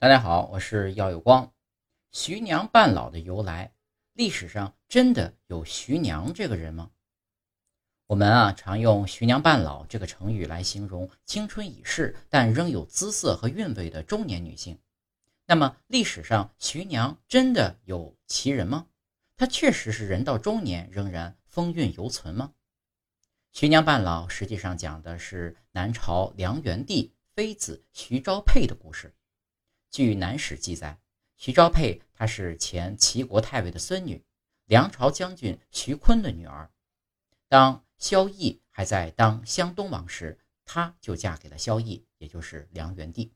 [0.00, 1.52] 大家好，我是耀有光。
[2.10, 3.74] 徐娘半老的由来，
[4.14, 6.90] 历史上真的有徐娘这个人吗？
[8.06, 14.78] 我们啊常用“徐娘半老”这个成语来形容青春已逝但仍有姿色和韵味的中年女性。
[15.44, 18.86] 那么，历史上徐娘真的有其人吗？
[19.36, 22.54] 她确实是人到中年仍然风韵犹存吗？
[23.52, 29.14] 徐娘半老实际上讲的是南朝梁元帝妃子徐昭佩的故事。
[29.90, 31.00] 据《南史》记载，
[31.36, 34.24] 徐昭佩她是前齐国太尉的孙女，
[34.66, 36.70] 梁朝将军徐坤的女儿。
[37.48, 43.32] 当萧绎还在当湘东王时，她就嫁给了萧绎，也就是梁元帝。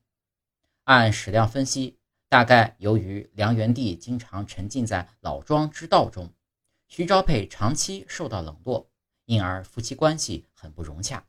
[0.84, 1.98] 按史料分析，
[2.28, 6.32] 大概由于梁元帝经常沉浸在老庄之道中，
[6.86, 8.88] 徐昭佩长期受到冷落，
[9.24, 11.26] 因而夫妻关系很不融洽，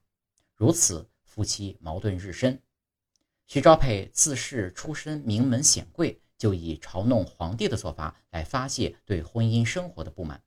[0.54, 2.62] 如此夫妻矛盾日深。
[3.48, 10.42] 徐昭佩自恃出身名门显贵，就以嘲弄皇帝的做法来发泄对婚姻生活的不满。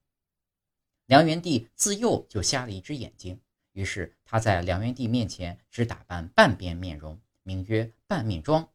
[1.07, 3.41] 梁元帝自幼就瞎了一只眼睛，
[3.73, 8.69] 于是他在梁元帝面前只打扮半边面容，名曰半面妆，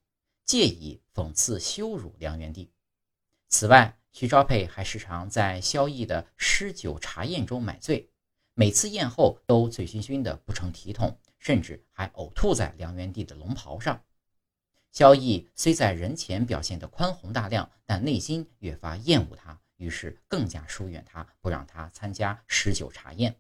[0.45, 2.71] 借以讽刺羞辱梁元帝。
[3.49, 8.09] 此外，徐昭佩还时常在萧绎的诗酒茶宴中买醉，
[8.55, 14.01] 每次宴后都醉醺醺的不成体统，甚至还呕吐在梁元帝的龙袍上。
[14.93, 23.35] 萧绎虽在人前表现得宽宏大量，但内心越发厌恶他，于是更加疏远他，不让他参加诗酒茶宴。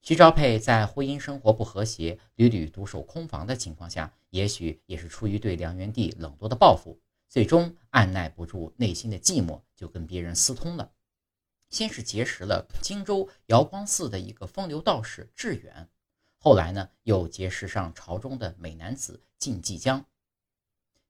[0.00, 10.92] 徐昭佩在婚姻生活不和谐、屡屡独守空房的情况下，也许也是出于对梁元帝冷落的报复，最终按耐不住内心的寂寞，就跟别人私通了。
[11.68, 15.88] 先是结识了荆州瑶光寺的一个风流道士智远，
[16.38, 20.06] 后来呢，又结识上朝中的美男子靳继江。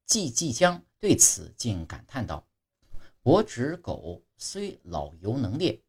[0.06, 2.46] 季季江对此竟感叹道
[3.22, 5.82] ：“伯侄狗虽老犹能猎，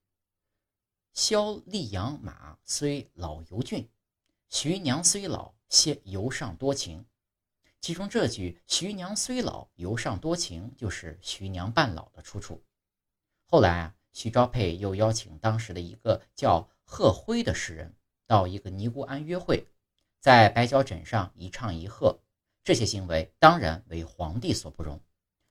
[1.13, 3.89] 萧溧阳马虽老犹俊，
[4.50, 7.06] 徐娘虽老，先犹尚多情。”
[7.81, 12.63] 其中这句“徐娘虽老，犹尚多情”就是徐娘半老的出处。
[13.45, 17.95] 后来啊，徐昭佩又邀请当时的一个叫贺辉的诗人
[18.25, 19.68] 到一个尼姑庵约会，
[20.19, 22.22] 在白脚枕上一唱一和。
[22.65, 24.99] 这些行为当然为皇帝所不容。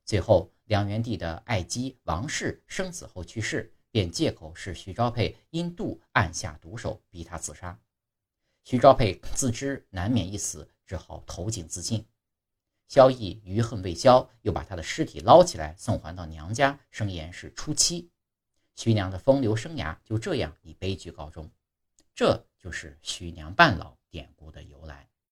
[0.05, 7.81] 最后，梁元帝的爱姬王氏生子后去世，便借口是徐昭佩因妒暗下毒手，逼他自杀。
[8.65, 12.05] 徐昭佩自知难免一死，只好投井自尽。
[12.89, 18.11] 萧绎余恨未消，又把他的尸体捞起来送还到娘家，声言是初妻。
[18.75, 21.49] 徐娘的风流生涯就这样以悲剧告终。
[22.13, 25.09] 这就是徐娘半老典故的由来。